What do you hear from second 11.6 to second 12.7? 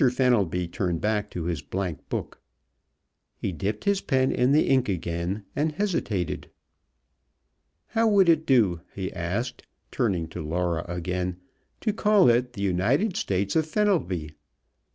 "to call it the